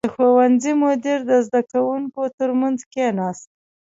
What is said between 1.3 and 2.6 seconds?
زده کوونکو تر